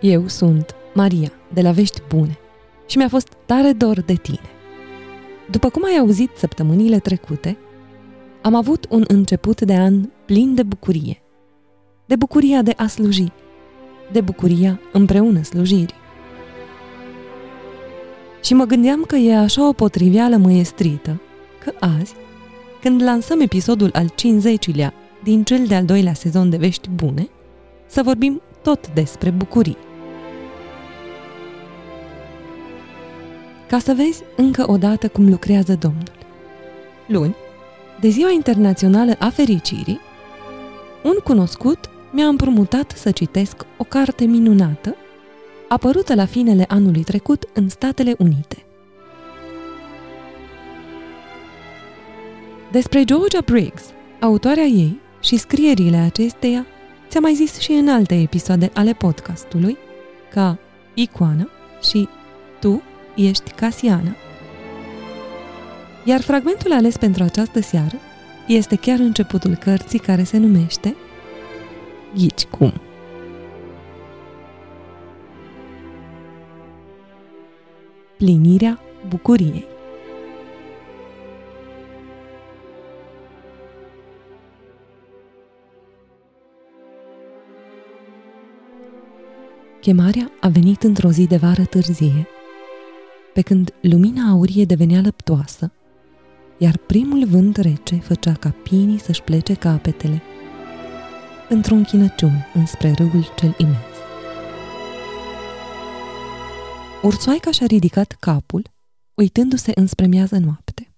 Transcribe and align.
Eu 0.00 0.28
sunt 0.28 0.74
Maria, 0.94 1.32
de 1.52 1.60
la 1.60 1.70
Vești 1.70 2.02
Bune, 2.08 2.38
și 2.86 2.96
mi-a 2.96 3.08
fost 3.08 3.36
tare 3.46 3.72
dor 3.72 4.00
de 4.00 4.14
tine. 4.14 4.50
După 5.50 5.68
cum 5.68 5.84
ai 5.84 5.98
auzit 5.98 6.30
săptămânile 6.36 6.98
trecute, 6.98 7.58
am 8.42 8.54
avut 8.54 8.86
un 8.88 9.04
început 9.08 9.60
de 9.60 9.74
an 9.74 10.08
plin 10.24 10.54
de 10.54 10.62
bucurie. 10.62 11.22
De 12.06 12.16
bucuria 12.16 12.62
de 12.62 12.72
a 12.76 12.86
sluji, 12.86 13.32
de 14.12 14.20
bucuria 14.20 14.80
împreună 14.92 15.42
slujirii. 15.42 15.98
Și 18.42 18.54
mă 18.54 18.64
gândeam 18.64 19.02
că 19.02 19.16
e 19.16 19.36
așa 19.36 19.68
o 19.68 19.72
potriveală 19.72 20.36
măiestrită, 20.36 21.20
că 21.64 21.72
azi, 21.80 22.14
când 22.80 23.02
lansăm 23.02 23.40
episodul 23.40 23.90
al 23.92 24.10
50-lea 24.10 24.92
din 25.22 25.44
cel 25.44 25.66
de-al 25.66 25.84
doilea 25.84 26.14
sezon 26.14 26.50
de 26.50 26.56
Vești 26.56 26.88
Bune, 26.88 27.28
să 27.86 28.02
vorbim 28.02 28.42
tot 28.62 28.92
despre 28.92 29.30
bucurii. 29.30 29.76
Ca 33.70 33.78
să 33.78 33.92
vezi 33.92 34.22
încă 34.36 34.70
o 34.70 34.76
dată 34.76 35.08
cum 35.08 35.28
lucrează 35.28 35.74
Domnul. 35.74 36.12
Luni, 37.06 37.34
de 38.00 38.08
Ziua 38.08 38.30
Internațională 38.30 39.16
a 39.18 39.28
Fericirii, 39.28 40.00
un 41.02 41.14
cunoscut 41.24 41.78
mi-a 42.12 42.26
împrumutat 42.26 42.90
să 42.90 43.10
citesc 43.10 43.66
o 43.76 43.84
carte 43.84 44.24
minunată, 44.24 44.96
apărută 45.68 46.14
la 46.14 46.24
finele 46.24 46.64
anului 46.68 47.02
trecut 47.02 47.48
în 47.52 47.68
Statele 47.68 48.14
Unite. 48.18 48.64
Despre 52.70 53.04
Georgia 53.04 53.40
Briggs, 53.44 53.82
autoarea 54.20 54.64
ei 54.64 55.00
și 55.20 55.36
scrierile 55.36 55.96
acesteia, 55.96 56.66
ți-am 57.08 57.22
mai 57.22 57.34
zis 57.34 57.58
și 57.58 57.72
în 57.72 57.88
alte 57.88 58.14
episoade 58.14 58.70
ale 58.74 58.92
podcastului, 58.92 59.76
ca 60.32 60.58
Icoana 60.94 61.48
și 61.82 62.08
Tu 62.60 62.82
ești 63.16 63.50
Casiana. 63.50 64.16
Iar 66.04 66.20
fragmentul 66.20 66.72
ales 66.72 66.96
pentru 66.96 67.22
această 67.22 67.60
seară 67.60 67.96
este 68.46 68.76
chiar 68.76 68.98
începutul 68.98 69.54
cărții 69.54 69.98
care 69.98 70.22
se 70.22 70.38
numește 70.38 70.96
Ghici 72.14 72.44
cum. 72.44 72.72
Plinirea 78.16 78.80
bucuriei. 79.08 79.66
Chemarea 89.80 90.30
a 90.40 90.48
venit 90.48 90.82
într-o 90.82 91.10
zi 91.10 91.26
de 91.26 91.36
vară 91.36 91.64
târzie, 91.64 92.28
pe 93.40 93.46
când 93.46 93.74
lumina 93.80 94.30
aurie 94.30 94.64
devenea 94.64 95.00
lăptoasă, 95.00 95.72
iar 96.58 96.76
primul 96.76 97.26
vânt 97.26 97.56
rece 97.56 97.96
făcea 97.96 98.32
ca 98.32 98.54
pinii 98.62 98.98
să-și 98.98 99.22
plece 99.22 99.54
capetele 99.54 100.22
într-un 101.48 101.82
chinăciun 101.84 102.32
înspre 102.54 102.90
râul 102.90 103.32
cel 103.38 103.54
imens. 103.58 103.96
Ursoaica 107.02 107.50
și-a 107.50 107.66
ridicat 107.66 108.16
capul, 108.20 108.62
uitându-se 109.14 109.72
înspre 109.74 110.06
miază 110.06 110.38
noapte. 110.38 110.92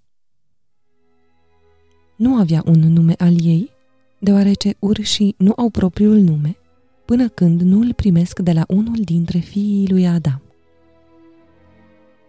Nu 2.17 2.35
avea 2.35 2.63
un 2.67 2.81
nume 2.81 3.15
al 3.19 3.45
ei, 3.45 3.71
deoarece 4.19 4.75
urșii 4.79 5.35
nu 5.39 5.53
au 5.57 5.71
propriul 5.71 6.19
nume, 6.19 6.57
până 7.05 7.29
când 7.29 7.61
nu 7.61 7.81
îl 7.81 7.93
primesc 7.93 8.39
de 8.39 8.53
la 8.53 8.65
unul 8.69 9.01
dintre 9.05 9.39
fiii 9.39 9.89
lui 9.89 10.07
Adam. 10.07 10.43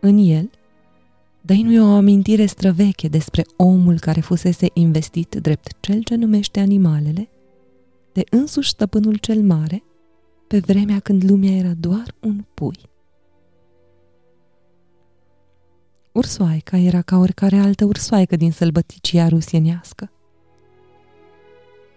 În 0.06 0.18
el, 0.18 0.50
dăinuie 1.42 1.80
o 1.80 1.96
amintire 1.96 2.46
străveche 2.46 3.08
despre 3.08 3.46
omul 3.56 4.00
care 4.00 4.22
fusese 4.22 4.68
investit 4.74 5.36
drept 5.36 5.72
cel 5.80 6.04
ce 6.04 6.16
numește 6.16 6.60
animalele, 6.60 7.30
de 8.14 8.24
însuși 8.30 8.70
stăpânul 8.70 9.16
cel 9.16 9.42
mare, 9.42 9.84
pe 10.48 10.60
vremea 10.60 11.00
când 11.00 11.30
lumea 11.30 11.52
era 11.52 11.74
doar 11.80 12.16
un 12.20 12.46
pui. 12.54 12.80
Ursoaica 16.12 16.78
era 16.78 17.02
ca 17.02 17.18
oricare 17.18 17.58
altă 17.58 17.86
ursoaică 17.86 18.36
din 18.36 18.52
sălbăticia 18.52 19.28
rusienească. 19.28 20.12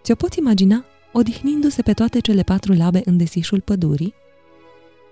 Ți-o 0.01 0.15
poți 0.15 0.39
imagina 0.39 0.85
odihnindu-se 1.13 1.81
pe 1.81 1.93
toate 1.93 2.19
cele 2.19 2.41
patru 2.41 2.73
labe 2.73 3.01
în 3.05 3.17
desișul 3.17 3.61
pădurii, 3.61 4.13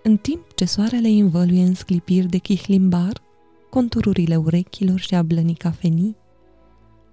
în 0.07 0.17
timp 0.17 0.53
ce 0.53 0.65
soarele 0.65 1.07
învăluie 1.07 1.63
în 1.63 1.73
sclipiri 1.73 2.27
de 2.27 2.37
chihlimbar 2.37 3.21
contururile 3.69 4.35
urechilor 4.35 4.99
și 4.99 5.15
a 5.15 5.21
blănii 5.21 5.55
cafenii, 5.55 6.15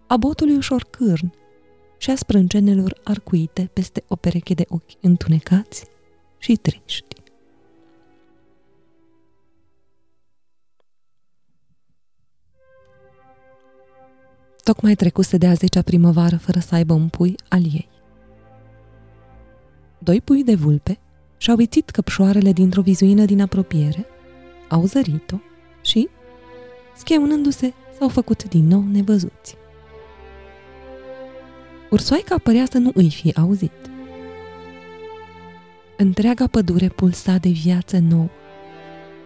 a 0.07 0.17
botului 0.17 0.57
ușor 0.57 0.85
cârn 0.91 1.33
și 1.99 2.11
a 2.11 2.15
sprâncenelor 2.15 3.01
arcuite 3.05 3.71
peste 3.73 4.05
o 4.09 4.17
pereche 4.17 4.55
de 4.55 4.65
ochi 4.69 4.91
întunecați 5.01 5.85
și 6.39 6.57
triști. 6.57 7.07
Tocmai 14.63 14.95
trecuse 14.95 15.37
de 15.37 15.47
a 15.47 15.53
zecea 15.53 15.83
primăvară 15.83 16.37
fără 16.37 16.59
să 16.59 16.75
aibă 16.75 16.93
un 16.93 17.09
pui 17.09 17.35
al 17.49 17.63
ei. 17.63 17.89
Doi 19.99 20.21
pui 20.21 20.45
de 20.45 20.55
vulpe 20.55 21.01
și-au 21.43 21.57
vițit 21.57 21.91
căpșoarele 21.91 22.53
dintr-o 22.53 22.83
vizuină 22.83 23.25
din 23.25 23.41
apropiere, 23.41 24.07
au 24.69 24.85
zărit-o 24.85 25.37
și, 25.81 26.09
scheunându-se, 26.97 27.73
s-au 27.99 28.09
făcut 28.09 28.49
din 28.49 28.67
nou 28.67 28.85
nevăzuți. 28.93 29.57
Ursoaica 31.91 32.39
părea 32.39 32.65
să 32.71 32.79
nu 32.79 32.91
îi 32.95 33.11
fi 33.11 33.33
auzit. 33.37 33.73
Întreaga 35.97 36.47
pădure 36.47 36.89
pulsa 36.89 37.37
de 37.37 37.49
viață 37.49 37.99
nouă, 37.99 38.29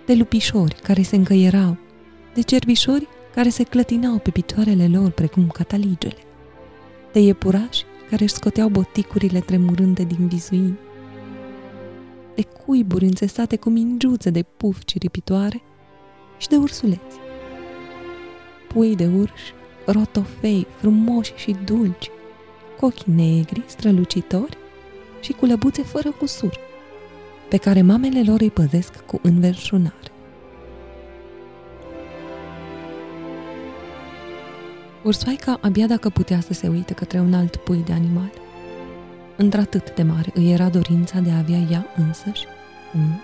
de 0.06 0.14
lupișori 0.14 0.74
care 0.82 1.02
se 1.02 1.16
încăierau, 1.16 1.78
de 2.34 2.40
cerbișori 2.40 3.08
care 3.34 3.48
se 3.48 3.62
clătinau 3.62 4.18
pe 4.18 4.30
picioarele 4.30 4.88
lor 4.88 5.10
precum 5.10 5.48
cataligele, 5.48 6.22
de 7.12 7.20
iepurași 7.20 7.84
care 8.10 8.22
își 8.22 8.34
scoteau 8.34 8.68
boticurile 8.68 9.40
tremurânde 9.40 10.04
din 10.04 10.28
vizuini, 10.28 10.78
de 12.36 12.42
cuiburi 12.42 13.04
înțesate 13.04 13.56
cu 13.56 13.68
mingiuțe 13.68 14.30
de 14.30 14.42
puf 14.42 14.84
ciripitoare 14.84 15.62
și 16.38 16.48
de 16.48 16.56
ursuleți. 16.56 17.16
Pui 18.68 18.96
de 18.96 19.06
urși, 19.06 19.52
rotofei 19.86 20.66
frumoși 20.76 21.32
și 21.36 21.56
dulci, 21.64 22.10
cu 22.78 22.84
ochii 22.84 23.12
negri, 23.12 23.62
strălucitori 23.66 24.56
și 25.20 25.32
cu 25.32 25.46
lăbuțe 25.46 25.82
fără 25.82 26.10
cusur, 26.10 26.58
pe 27.48 27.56
care 27.56 27.82
mamele 27.82 28.22
lor 28.22 28.40
îi 28.40 28.50
păzesc 28.50 29.04
cu 29.04 29.20
înverșunare. 29.22 30.10
Ursoaica 35.04 35.58
abia 35.60 35.86
dacă 35.86 36.08
putea 36.08 36.40
să 36.40 36.52
se 36.52 36.68
uite 36.68 36.94
către 36.94 37.20
un 37.20 37.34
alt 37.34 37.56
pui 37.56 37.82
de 37.86 37.92
animal. 37.92 38.30
Într-atât 39.36 39.94
de 39.94 40.02
mare 40.02 40.30
îi 40.34 40.52
era 40.52 40.68
dorința 40.68 41.18
de 41.18 41.30
a 41.30 41.38
avea 41.38 41.58
ea 41.70 41.86
însăși 41.96 42.46
unul. 42.94 43.22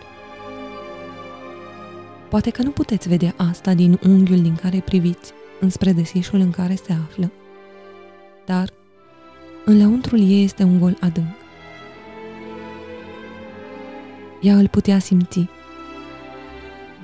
Poate 2.29 2.50
că 2.50 2.62
nu 2.62 2.70
puteți 2.70 3.09
vedea 3.09 3.35
asta 3.37 3.75
din 3.75 3.99
unghiul 4.06 4.43
din 4.43 4.55
care 4.55 4.81
priviți 4.81 5.32
înspre 5.61 5.93
desișul 5.93 6.41
în 6.41 6.50
care 6.50 6.75
se 6.75 6.93
află, 6.93 7.31
dar 8.47 8.69
în 9.64 9.79
lăuntrul 9.79 10.20
ei 10.20 10.44
este 10.44 10.62
un 10.62 10.79
gol 10.79 10.97
adânc. 11.00 11.35
Ea 14.41 14.56
îl 14.56 14.69
putea 14.69 14.99
simți, 14.99 15.49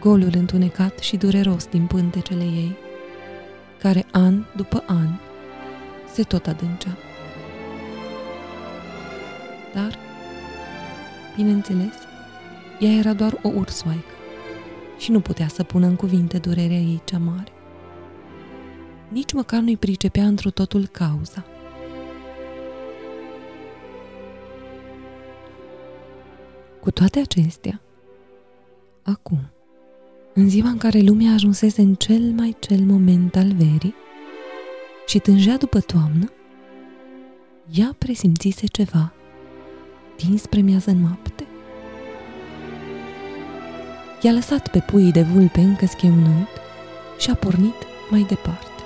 golul 0.01 0.33
întunecat 0.35 0.99
și 0.99 1.17
dureros 1.17 1.67
din 1.67 1.87
pântecele 1.87 2.45
ei, 2.45 2.77
care 3.79 4.07
an 4.11 4.45
după 4.57 4.85
an 4.87 5.09
se 6.13 6.23
tot 6.23 6.47
adâncea. 6.47 6.97
Dar, 9.79 9.99
bineînțeles, 11.37 11.95
ea 12.81 12.91
era 12.91 13.13
doar 13.13 13.39
o 13.43 13.49
ursoaică 13.49 14.15
și 14.99 15.11
nu 15.11 15.21
putea 15.21 15.49
să 15.49 15.63
pună 15.63 15.87
în 15.87 15.97
cuvinte 15.97 16.39
durerea 16.39 16.77
ei 16.77 17.01
cea 17.05 17.19
mare. 17.19 17.53
Nici 19.09 19.33
măcar 19.33 19.61
nu-i 19.61 19.77
pricepea 19.77 20.25
într 20.25 20.49
totul 20.49 20.87
cauza– 20.87 21.45
Cu 26.81 26.91
toate 26.91 27.19
acestea, 27.19 27.81
acum, 29.03 29.51
în 30.35 30.49
ziua 30.49 30.69
în 30.69 30.79
care 30.79 30.99
lumea 30.99 31.33
ajunsese 31.33 31.81
în 31.81 31.95
cel 31.95 32.33
mai 32.37 32.57
cel 32.61 32.81
moment 32.81 33.37
al 33.37 33.53
verii 33.53 33.95
și 35.07 35.19
tângea 35.19 35.57
după 35.57 35.81
toamnă, 35.81 36.33
ea 37.75 37.95
presimțise 37.99 38.67
ceva 38.67 39.13
dinspre 40.25 40.61
miază 40.61 40.91
noapte. 40.91 41.47
i-a 44.23 44.33
lăsat 44.33 44.71
pe 44.71 44.81
puii 44.81 45.13
de 45.13 45.23
vulpe 45.23 45.61
încă 45.61 45.87
scheunând 45.87 46.47
și 47.19 47.31
a 47.31 47.35
pornit 47.35 47.75
mai 48.11 48.23
departe. 48.23 48.83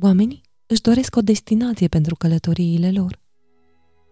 Oamenii 0.00 0.40
își 0.66 0.80
doresc 0.80 1.16
o 1.16 1.20
destinație 1.20 1.88
pentru 1.88 2.14
călătoriile 2.14 2.90
lor, 2.90 3.20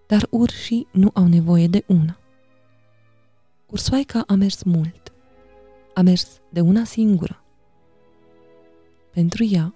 dar 0.07 0.27
urșii 0.31 0.87
nu 0.93 1.11
au 1.13 1.27
nevoie 1.27 1.67
de 1.67 1.85
una. 1.87 2.19
Ursoaica 3.67 4.25
a 4.27 4.35
mers 4.35 4.63
mult. 4.63 5.13
A 5.95 6.01
mers 6.01 6.41
de 6.49 6.61
una 6.61 6.85
singură. 6.85 7.43
Pentru 9.11 9.45
ea, 9.45 9.75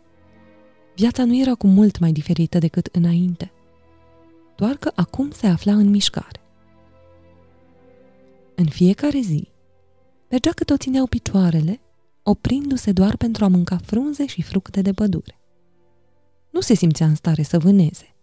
viața 0.94 1.24
nu 1.24 1.40
era 1.40 1.54
cu 1.54 1.66
mult 1.66 1.98
mai 1.98 2.12
diferită 2.12 2.58
decât 2.58 2.88
înainte, 2.92 3.52
doar 4.62 4.76
că 4.76 4.92
acum 4.94 5.30
se 5.30 5.46
afla 5.46 5.72
în 5.72 5.90
mișcare. 5.90 6.40
În 8.54 8.68
fiecare 8.68 9.20
zi, 9.20 9.48
mergea 10.30 10.50
cât 10.50 10.70
o 10.70 10.76
țineau 10.76 11.06
picioarele, 11.06 11.80
oprindu-se 12.22 12.92
doar 12.92 13.16
pentru 13.16 13.44
a 13.44 13.48
mânca 13.48 13.76
frunze 13.76 14.26
și 14.26 14.42
fructe 14.42 14.82
de 14.82 14.92
pădure. 14.92 15.40
Nu 16.50 16.60
se 16.60 16.74
simțea 16.74 17.06
în 17.06 17.14
stare 17.14 17.42
să 17.42 17.58
vâneze. 17.58 18.14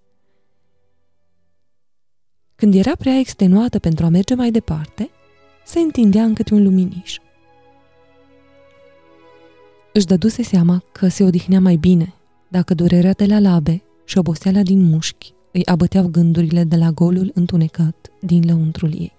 Când 2.56 2.74
era 2.74 2.96
prea 2.96 3.20
extenuată 3.20 3.80
pentru 3.80 4.06
a 4.06 4.10
merge 4.10 4.36
mai 4.36 4.52
departe, 4.52 5.10
se 5.66 5.80
întindea 5.80 6.24
în 6.24 6.34
câte 6.34 6.54
un 6.54 6.64
luminiș. 6.64 7.18
Își 9.94 10.06
dăduse 10.06 10.44
seama 10.44 10.84
că 10.92 11.08
se 11.08 11.24
odihnea 11.24 11.60
mai 11.60 11.76
bine 11.76 12.14
dacă 12.48 12.74
durerea 12.74 13.14
de 13.14 13.26
la 13.26 13.40
labe 13.40 13.82
și 14.06 14.18
oboseala 14.18 14.62
din 14.62 14.82
mușchi 14.82 15.38
îi 15.52 15.66
abăteau 15.66 16.08
gândurile 16.08 16.64
de 16.64 16.76
la 16.76 16.90
golul 16.90 17.32
întunecat 17.34 18.12
din 18.20 18.44
lăuntrul 18.46 18.94
ei. 18.94 19.14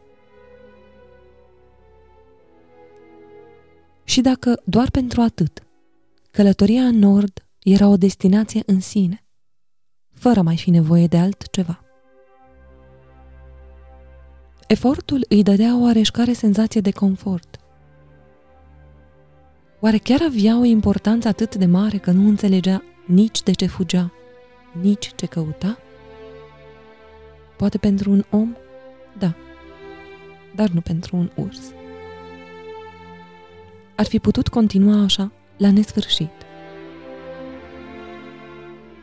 Și 4.04 4.20
dacă 4.20 4.60
doar 4.64 4.90
pentru 4.90 5.20
atât, 5.20 5.62
călătoria 6.30 6.82
în 6.82 6.98
nord 6.98 7.44
era 7.62 7.88
o 7.88 7.96
destinație 7.96 8.62
în 8.66 8.80
sine, 8.80 9.24
fără 10.14 10.42
mai 10.42 10.56
fi 10.56 10.70
nevoie 10.70 11.06
de 11.06 11.18
altceva. 11.18 11.84
Efortul 14.66 15.26
îi 15.28 15.42
dădea 15.42 15.76
o 15.76 15.80
oareșcare 15.80 16.32
senzație 16.32 16.80
de 16.80 16.90
confort. 16.90 17.56
Oare 19.80 19.98
chiar 19.98 20.20
avea 20.22 20.58
o 20.58 20.64
importanță 20.64 21.28
atât 21.28 21.54
de 21.54 21.66
mare 21.66 21.98
că 21.98 22.10
nu 22.10 22.28
înțelegea 22.28 22.82
nici 23.06 23.42
de 23.42 23.52
ce 23.52 23.66
fugea, 23.66 24.12
nici 24.80 25.12
ce 25.14 25.26
căuta? 25.26 25.78
Poate 27.60 27.78
pentru 27.78 28.10
un 28.10 28.24
om? 28.30 28.56
Da, 29.18 29.34
dar 30.54 30.68
nu 30.68 30.80
pentru 30.80 31.16
un 31.16 31.30
urs. 31.34 31.60
Ar 33.96 34.06
fi 34.06 34.18
putut 34.18 34.48
continua 34.48 35.02
așa, 35.02 35.32
la 35.56 35.70
nesfârșit. 35.70 36.30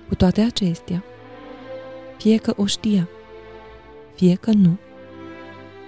Cu 0.07 0.15
toate 0.15 0.42
acestea, 0.42 1.04
fie 2.18 2.38
că 2.38 2.54
o 2.56 2.65
știa, 2.65 3.09
fie 4.15 4.36
că 4.36 4.51
nu, 4.51 4.77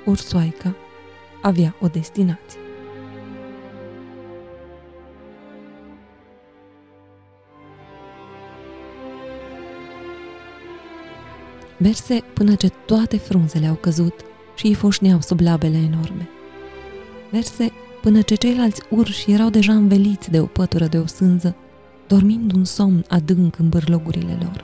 ursoaica 0.05 0.75
avea 1.41 1.75
o 1.79 1.87
destinație. 1.87 2.59
Merse 11.81 12.23
până 12.33 12.55
ce 12.55 12.69
toate 12.85 13.17
frunzele 13.17 13.67
au 13.67 13.75
căzut 13.75 14.13
și 14.55 14.65
îi 14.65 14.73
foșneau 14.73 15.21
sub 15.21 15.39
labele 15.39 15.77
enorme. 15.77 16.29
Merse 17.31 17.71
până 18.01 18.21
ce 18.21 18.35
ceilalți 18.35 18.81
urși 18.89 19.31
erau 19.31 19.49
deja 19.49 19.73
înveliți 19.73 20.31
de 20.31 20.39
o 20.39 20.45
pătură 20.45 20.85
de 20.85 20.97
o 20.97 21.05
sânză, 21.05 21.55
dormind 22.07 22.53
un 22.53 22.63
somn 22.63 23.05
adânc 23.07 23.59
în 23.59 23.69
bârlogurile 23.69 24.37
lor. 24.41 24.63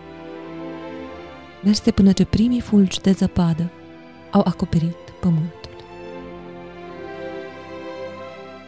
Merse 1.63 1.91
până 1.91 2.12
ce 2.12 2.25
primii 2.25 2.62
fulgi 2.62 3.01
de 3.01 3.12
zăpadă 3.12 3.71
au 4.31 4.41
acoperit 4.45 4.97
pământul. 5.21 5.73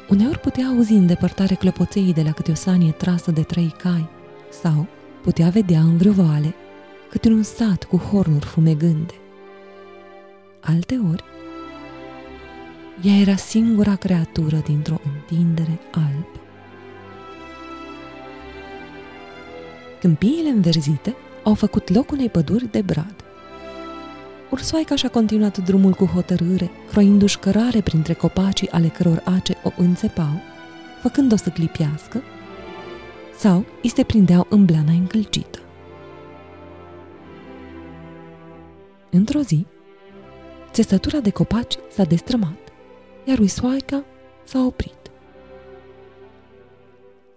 Uneori 0.10 0.40
putea 0.40 0.66
auzi 0.66 0.94
în 0.94 1.08
depărtare 1.08 1.56
clopoței 1.56 2.14
de 2.14 2.22
la 2.22 2.32
câte 2.32 2.52
o 2.52 2.56
sanie 2.56 2.92
trasă 2.92 3.32
de 3.32 3.42
trei 3.42 3.74
cai 3.78 4.10
sau 4.62 4.88
putea 5.22 5.50
vedea 5.50 5.80
în 5.80 5.98
vreo 5.98 6.12
vale 6.12 6.56
câte 7.10 7.30
un 7.30 7.44
sat 7.44 7.84
cu 7.84 7.98
hornuri 7.98 8.46
fumegânde. 8.46 9.14
Alteori, 10.60 11.24
ea 13.02 13.16
era 13.16 13.36
singura 13.36 13.96
creatură 13.96 14.58
dintr-o 14.66 14.98
întindere 15.14 15.80
albă. 15.92 16.40
Câmpiile 20.00 20.50
înverzite 20.50 21.16
au 21.44 21.54
făcut 21.54 21.90
loc 21.90 22.12
unei 22.12 22.30
păduri 22.30 22.72
de 22.72 22.82
brad. 22.82 23.16
Ursoaica 24.52 24.96
și-a 24.96 25.10
continuat 25.10 25.58
drumul 25.58 25.94
cu 25.94 26.06
hotărâre, 26.06 26.72
croindu-și 26.92 27.40
cărare 27.40 27.82
printre 27.82 28.14
copacii 28.14 28.70
ale 28.70 28.88
căror 28.88 29.22
ace 29.26 29.58
o 29.64 29.72
înțepau, 29.78 30.42
făcând-o 31.02 31.36
să 31.36 31.50
clipiască, 31.50 32.24
sau 33.38 33.66
îi 33.84 33.90
se 33.90 34.04
prindeau 34.04 34.48
în 34.50 34.66
blana 34.66 34.92
încălcită. 34.92 35.60
Într-o 39.10 39.40
zi, 39.40 39.66
țesătura 40.72 41.20
de 41.20 41.30
copaci 41.30 41.76
s-a 41.90 42.04
destrămat, 42.04 42.58
iar 43.26 43.40
uisoaica 43.40 44.04
s-a 44.44 44.60
oprit. 44.66 45.12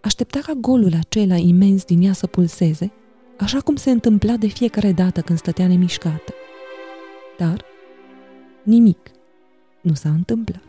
Aștepta 0.01 0.39
ca 0.43 0.53
golul 0.53 0.93
acela 1.01 1.37
imens 1.37 1.85
din 1.85 2.03
ea 2.03 2.13
să 2.13 2.27
pulseze, 2.27 2.93
așa 3.39 3.61
cum 3.61 3.77
se 3.77 3.91
întâmpla 3.91 4.37
de 4.37 4.47
fiecare 4.47 4.93
dată 4.93 5.21
când 5.21 5.39
stătea 5.39 5.67
nemișcată. 5.67 6.35
Dar 7.39 7.65
nimic 8.63 9.11
nu 9.81 9.95
s-a 9.95 10.09
întâmplat. 10.09 10.63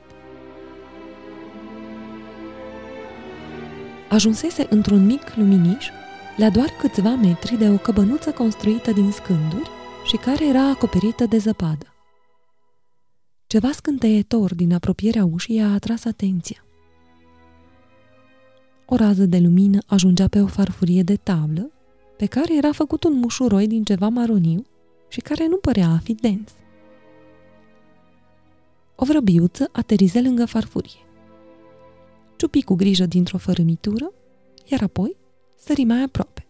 Ajunsese 4.09 4.67
într-un 4.69 5.05
mic 5.05 5.35
luminiș, 5.35 5.89
la 6.37 6.49
doar 6.49 6.69
câțiva 6.79 7.15
metri 7.15 7.57
de 7.57 7.69
o 7.69 7.77
căbănuță 7.77 8.31
construită 8.31 8.91
din 8.91 9.11
scânduri 9.11 9.69
și 10.11 10.17
care 10.17 10.47
era 10.47 10.69
acoperită 10.69 11.25
de 11.25 11.37
zăpadă. 11.37 11.93
Ceva 13.47 13.71
scânteietor 13.71 14.55
din 14.55 14.73
apropierea 14.73 15.25
ușii 15.25 15.59
a 15.59 15.73
atras 15.73 16.05
atenția. 16.05 16.65
O 18.85 18.95
rază 18.95 19.25
de 19.25 19.39
lumină 19.39 19.79
ajungea 19.87 20.27
pe 20.27 20.41
o 20.41 20.47
farfurie 20.47 21.03
de 21.03 21.15
tablă, 21.15 21.71
pe 22.17 22.25
care 22.25 22.55
era 22.55 22.71
făcut 22.71 23.03
un 23.03 23.13
mușuroi 23.13 23.67
din 23.67 23.83
ceva 23.83 24.07
maroniu 24.07 24.65
și 25.07 25.19
care 25.19 25.47
nu 25.47 25.57
părea 25.57 25.87
a 25.87 25.97
fi 25.97 26.13
dens. 26.13 26.51
O 28.95 29.05
vrăbiuță 29.05 29.69
aterize 29.71 30.21
lângă 30.21 30.45
farfurie. 30.45 31.05
Ciupi 32.35 32.63
cu 32.63 32.75
grijă 32.75 33.05
dintr-o 33.05 33.37
fărâmitură, 33.37 34.13
iar 34.65 34.81
apoi 34.81 35.17
sări 35.55 35.83
mai 35.83 36.01
aproape. 36.01 36.40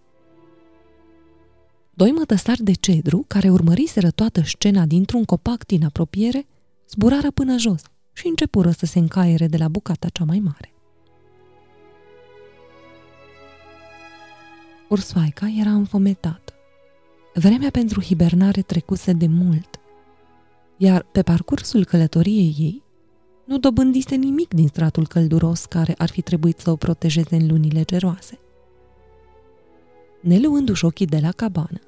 Doi 2.02 2.12
mătăsari 2.12 2.64
de 2.64 2.74
cedru, 2.74 3.26
care 3.28 3.50
urmăriseră 3.50 4.12
toată 4.12 4.42
scena 4.44 4.86
dintr-un 4.86 5.24
copac 5.26 5.66
din 5.66 5.86
apropiere, 5.86 6.48
zburară 6.90 7.32
până 7.32 7.58
jos 7.58 7.82
și 8.14 8.28
începură 8.28 8.72
să 8.72 8.86
se 8.86 9.00
încaiere 9.00 9.48
de 9.48 9.58
la 9.58 9.68
bucata 9.68 10.08
cea 10.10 10.24
mai 10.24 10.40
mare. 10.40 10.74
Ursoaica 14.90 15.54
era 15.60 15.70
înfometată. 15.70 16.54
Vremea 17.34 17.70
pentru 17.70 18.02
hibernare 18.02 18.62
trecuse 18.62 19.14
de 19.14 19.28
mult, 19.28 19.80
iar 20.78 21.04
pe 21.04 21.22
parcursul 21.22 21.86
călătoriei 21.86 22.56
ei 22.58 22.84
nu 23.46 23.58
dobândise 23.58 24.16
nimic 24.16 24.54
din 24.54 24.68
stratul 24.68 25.08
călduros 25.08 25.66
care 25.66 25.94
ar 25.98 26.10
fi 26.10 26.22
trebuit 26.22 26.60
să 26.60 26.72
o 26.72 26.76
protejeze 26.76 27.36
în 27.36 27.48
lunile 27.48 27.84
geroase. 27.84 28.40
Neluându-și 30.22 30.86
ochii 30.86 31.06
de 31.06 31.20
la 31.22 31.32
cabană, 31.32 31.80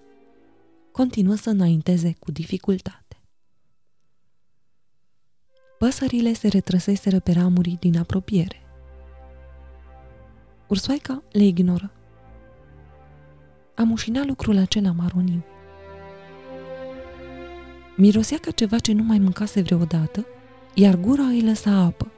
continuă 0.93 1.35
să 1.35 1.49
înainteze 1.49 2.15
cu 2.19 2.31
dificultate. 2.31 3.21
Păsările 5.79 6.33
se 6.33 6.47
retrăseseră 6.47 7.19
pe 7.19 7.31
ramuri 7.31 7.77
din 7.79 7.97
apropiere. 7.97 8.61
Ursoaica 10.67 11.23
le 11.31 11.43
ignoră. 11.43 11.91
Amușina 13.75 14.23
lucrul 14.25 14.57
acela 14.57 14.91
maroniu. 14.91 15.43
Mirosea 17.97 18.37
ca 18.37 18.51
ceva 18.51 18.79
ce 18.79 18.93
nu 18.93 19.03
mai 19.03 19.19
mâncase 19.19 19.61
vreodată, 19.61 20.25
iar 20.73 20.95
gura 20.95 21.23
îi 21.23 21.41
lăsa 21.41 21.71
apă. 21.71 22.11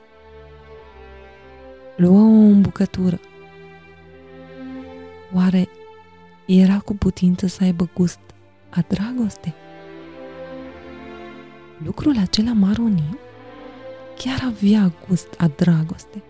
Luă 1.97 2.19
o 2.19 2.45
îmbucătură. 2.53 3.19
Oare 5.33 5.67
era 6.45 6.79
cu 6.79 6.95
putință 6.95 7.47
să 7.47 7.63
aibă 7.63 7.89
gust 7.93 8.19
a 8.75 8.85
dragoste. 8.87 9.53
Lucrul 11.83 12.17
acela 12.17 12.53
maroniu 12.53 13.17
chiar 14.17 14.43
avea 14.45 14.93
gust 15.07 15.27
a 15.37 15.47
dragoste, 15.47 16.23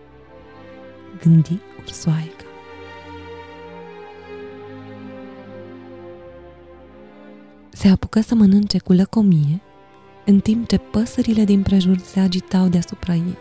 gândi 1.22 1.60
ursoaica. 1.80 2.44
Se 7.68 7.88
apucă 7.88 8.20
să 8.20 8.34
mănânce 8.34 8.78
cu 8.78 8.92
lăcomie, 8.92 9.60
în 10.24 10.40
timp 10.40 10.68
ce 10.68 10.78
păsările 10.78 11.44
din 11.44 11.62
prejur 11.62 11.98
se 11.98 12.20
agitau 12.20 12.68
deasupra 12.68 13.14
ei. 13.14 13.36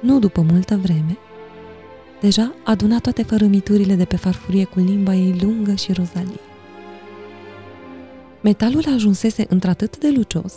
Nu 0.00 0.18
după 0.18 0.40
multă 0.40 0.76
vreme, 0.76 1.18
deja 2.20 2.54
aduna 2.64 2.98
toate 2.98 3.22
fărâmiturile 3.22 3.94
de 3.94 4.04
pe 4.04 4.16
farfurie 4.16 4.64
cu 4.64 4.78
limba 4.78 5.14
ei 5.14 5.38
lungă 5.40 5.74
și 5.74 5.92
rozalie. 5.92 6.49
Metalul 8.42 8.84
ajunsese 8.94 9.46
într-atât 9.48 9.98
de 9.98 10.10
lucios, 10.10 10.54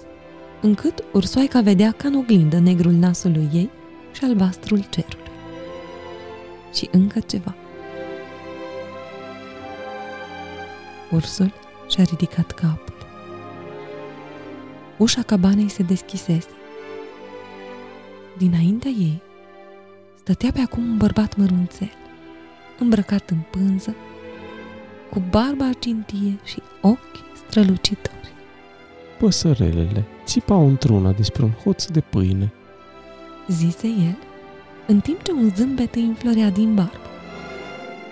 încât 0.62 1.04
ursoaica 1.14 1.62
vedea 1.62 1.92
ca 1.92 2.08
în 2.08 2.16
oglindă 2.16 2.60
negrul 2.60 2.92
nasului 2.92 3.50
ei 3.54 3.70
și 4.12 4.24
albastrul 4.24 4.86
cerului. 4.90 5.32
Și 6.74 6.90
încă 6.92 7.20
ceva. 7.20 7.56
Ursul 11.12 11.54
și-a 11.90 12.04
ridicat 12.04 12.52
capul. 12.52 12.94
Ușa 14.98 15.22
cabanei 15.22 15.70
se 15.70 15.84
deschisese. 15.84 16.50
Dinaintea 18.38 18.92
ei 18.92 19.22
stătea 20.20 20.52
pe 20.52 20.62
acum 20.62 20.84
un 20.90 20.98
bărbat 20.98 21.36
mărunțel, 21.36 21.92
îmbrăcat 22.80 23.30
în 23.30 23.40
pânză, 23.52 23.96
cu 25.10 25.22
barba 25.30 25.66
argintie 25.66 26.40
și 26.44 26.62
ochi 26.82 27.33
strălucitori. 27.54 28.34
Păsărelele 29.20 30.04
țipau 30.26 30.68
într-una 30.68 31.12
despre 31.12 31.44
un 31.44 31.52
hoț 31.52 31.86
de 31.86 32.02
pâine. 32.02 32.54
Zise 33.48 33.88
el, 33.88 34.18
în 34.88 35.00
timp 35.00 35.22
ce 35.22 35.32
un 35.32 35.52
zâmbet 35.56 35.96
îi 35.96 36.04
înflorea 36.04 36.50
din 36.50 36.76
barbă. 36.76 37.10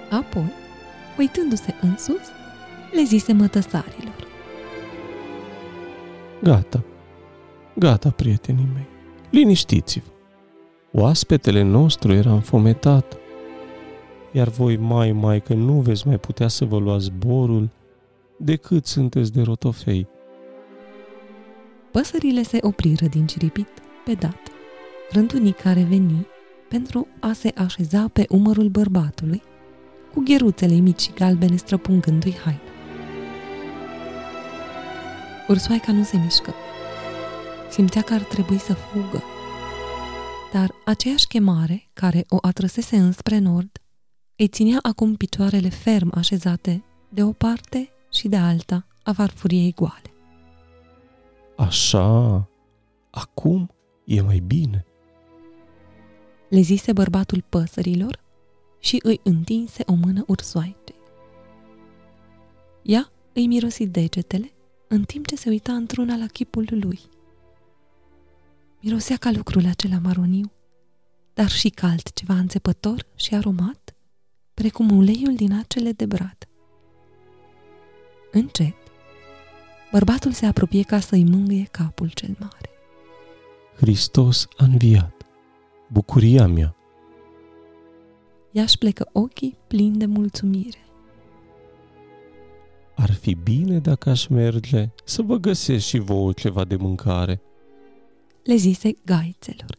Apoi, 0.10 0.51
uitându-se 1.17 1.75
în 1.81 1.98
sus, 1.98 2.27
le 2.93 3.03
zise 3.03 3.33
mătăsarilor. 3.33 4.27
Gata, 6.43 6.83
gata, 7.75 8.10
prietenii 8.10 8.69
mei, 8.74 8.88
liniștiți-vă. 9.29 10.12
Oaspetele 10.91 11.62
nostru 11.62 12.13
era 12.13 12.31
înfometat, 12.31 13.17
iar 14.31 14.48
voi 14.48 14.77
mai, 14.77 15.12
mai 15.12 15.41
că 15.41 15.53
nu 15.53 15.74
veți 15.74 16.07
mai 16.07 16.17
putea 16.17 16.48
să 16.48 16.65
vă 16.65 16.77
luați 16.77 17.03
zborul 17.03 17.69
decât 18.43 18.86
sunteți 18.86 19.31
de 19.31 19.41
rotofei. 19.41 20.07
Păsările 21.91 22.43
se 22.43 22.57
opriră 22.62 23.05
din 23.05 23.27
ciripit 23.27 23.67
pe 24.05 24.13
dat. 24.13 24.39
Rândunii 25.12 25.51
care 25.51 25.83
veni 25.83 26.27
pentru 26.69 27.07
a 27.19 27.31
se 27.31 27.51
așeza 27.55 28.07
pe 28.13 28.25
umărul 28.29 28.69
bărbatului, 28.69 29.41
cu 30.13 30.21
gheruțele 30.24 30.75
mici 30.75 31.01
și 31.01 31.12
galbene 31.13 31.55
străpungându-i 31.55 32.36
haina. 32.43 32.62
Ursoaica 35.48 35.91
nu 35.91 36.03
se 36.03 36.17
mișcă. 36.17 36.53
Simțea 37.69 38.01
că 38.01 38.13
ar 38.13 38.24
trebui 38.24 38.57
să 38.57 38.74
fugă. 38.74 39.24
Dar 40.53 40.71
aceeași 40.86 41.27
chemare, 41.27 41.89
care 41.93 42.25
o 42.29 42.38
atrăsese 42.41 42.98
înspre 42.98 43.38
nord, 43.38 43.71
îi 44.36 44.48
ținea 44.48 44.79
acum 44.81 45.15
picioarele 45.15 45.69
ferm 45.69 46.12
așezate 46.15 46.83
de 47.10 47.24
o 47.24 47.31
parte 47.31 47.89
și 48.12 48.27
de 48.27 48.36
alta 48.36 48.88
a 49.03 49.12
farfuriei 49.12 49.74
goale. 49.74 50.13
Așa, 51.58 52.50
acum 53.12 53.72
e 54.06 54.22
mai 54.22 54.39
bine. 54.39 54.86
Le 56.50 56.62
zise 56.62 56.94
bărbatul 56.94 57.44
păsărilor 57.50 58.20
și 58.80 59.00
îi 59.03 59.20
întinse 59.24 59.84
o 59.86 59.94
mână 59.94 60.24
ursoaicei. 60.27 61.00
Ea 62.82 63.12
îi 63.34 63.48
mirosi 63.48 63.88
degetele 63.88 64.51
în 64.88 65.03
timp 65.03 65.27
ce 65.27 65.36
se 65.36 65.50
uita 65.50 65.74
într-una 65.74 66.15
la 66.15 66.25
chipul 66.25 66.68
lui. 66.70 67.00
Mirosea 68.82 69.18
ca 69.18 69.32
lucrul 69.32 69.65
acela 69.65 70.00
maroniu, 70.00 70.51
dar 71.34 71.50
și 71.50 71.70
cald 71.70 72.12
ceva 72.13 72.34
înțepător 72.34 73.06
și 73.15 73.36
aromat, 73.36 73.96
precum 74.53 74.98
uleiul 74.98 75.36
din 75.36 75.53
acele 75.53 75.91
de 75.91 76.06
brad. 76.06 76.38
Încet, 78.32 78.76
bărbatul 79.92 80.32
se 80.32 80.46
apropie 80.46 80.84
ca 80.84 81.00
să-i 81.00 81.24
mângâie 81.24 81.68
capul 81.72 82.10
cel 82.10 82.36
mare. 82.40 82.70
Hristos 83.76 84.48
a 84.58 84.64
înviat. 84.64 85.26
Bucuria 85.92 86.48
mea. 86.48 86.76
Ea 88.52 88.64
își 88.64 88.78
plecă 88.78 89.10
ochii 89.12 89.58
plini 89.68 89.98
de 89.98 90.06
mulțumire. 90.06 90.78
Ar 92.96 93.12
fi 93.12 93.34
bine 93.34 93.80
dacă 93.80 94.10
aș 94.10 94.28
merge 94.28 94.90
să 95.04 95.22
vă 95.22 95.36
găsesc 95.38 95.86
și 95.86 95.98
vouă 95.98 96.32
ceva 96.32 96.64
de 96.64 96.76
mâncare. 96.76 97.42
Le 98.44 98.56
zise 98.56 98.92
gaițelor. 99.06 99.78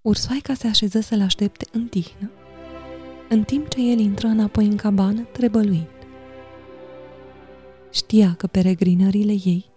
Ursoaica 0.00 0.54
se 0.54 0.66
așeză 0.66 1.00
să-l 1.00 1.20
aștepte 1.20 1.66
în 1.72 1.86
tihnă, 1.86 2.30
în 3.28 3.42
timp 3.42 3.68
ce 3.68 3.80
el 3.90 3.98
intră 3.98 4.26
înapoi 4.26 4.66
în 4.66 4.76
cabană, 4.76 5.20
trebăluind. 5.22 5.93
Știa 7.94 8.34
că 8.38 8.46
peregrinările 8.46 9.32
ei 9.32 9.70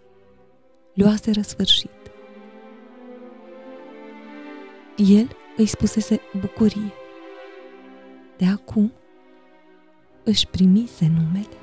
luase 0.94 1.30
răsfârșit. 1.30 1.90
El 4.96 5.36
îi 5.56 5.66
spusese 5.66 6.20
bucurie. 6.40 6.92
De 8.36 8.44
acum 8.44 8.92
își 10.24 10.46
primise 10.46 11.06
numele. 11.06 11.56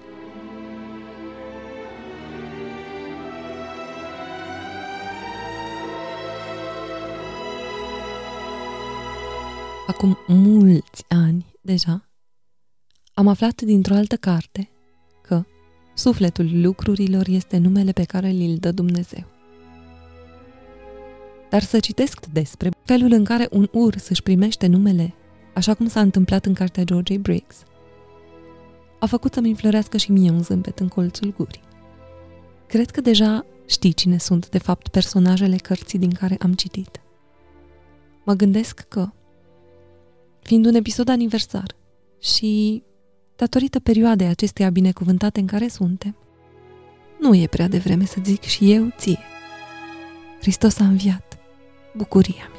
Acum 9.88 10.18
mulți 10.28 11.06
ani 11.10 11.46
deja, 11.62 12.10
am 13.14 13.28
aflat 13.28 13.62
dintr-o 13.62 13.94
altă 13.94 14.16
carte 14.16 14.70
că 14.70 14.75
sufletul 15.96 16.50
lucrurilor 16.62 17.28
este 17.28 17.58
numele 17.58 17.92
pe 17.92 18.04
care 18.04 18.30
îl 18.30 18.56
dă 18.60 18.72
Dumnezeu. 18.72 19.24
Dar 21.50 21.62
să 21.62 21.80
citesc 21.80 22.26
despre 22.26 22.70
felul 22.84 23.12
în 23.12 23.24
care 23.24 23.48
un 23.52 23.68
urs 23.72 24.10
își 24.10 24.24
primește 24.24 24.68
numele, 24.68 25.14
așa 25.54 25.74
cum 25.74 25.88
s-a 25.88 26.00
întâmplat 26.00 26.46
în 26.46 26.54
cartea 26.54 26.84
George 26.84 27.18
Briggs– 27.18 27.64
a 29.06 29.08
făcut 29.08 29.34
să-mi 29.34 29.50
înflorească 29.50 29.98
și 29.98 30.12
mie 30.12 30.32
un 30.32 30.44
zâmbet 30.44 30.80
în 30.80 30.88
colțul 30.88 31.34
gurii. 31.38 31.64
Cred 32.68 32.92
că 32.92 33.02
deja 33.02 33.46
știi 33.66 33.94
cine 33.94 34.18
sunt, 34.18 34.50
de 34.50 34.58
fapt, 34.58 34.88
personajele 34.88 35.56
cărții 35.56 36.00
din 36.00 36.12
care 36.12 36.38
am 36.40 36.54
citit. 36.54 37.02
Mă 38.24 38.34
gândesc 38.34 38.80
că, 38.80 39.10
fiind 40.42 40.66
un 40.66 40.76
episod 40.76 41.10
aniversar 41.10 41.76
și 42.20 42.84
datorită 43.36 43.80
perioadei 43.80 44.28
acesteia 44.28 44.70
binecuvântate 44.70 45.40
în 45.40 45.46
care 45.46 45.68
suntem, 45.68 46.16
nu 47.20 47.36
e 47.36 47.48
prea 47.48 47.68
devreme 47.68 48.06
să 48.06 48.18
zic 48.24 48.42
și 48.42 48.74
eu 48.74 48.94
ție. 48.98 49.20
Hristos 50.40 50.80
a 50.80 50.84
înviat. 50.84 51.38
Bucuria 51.96 52.50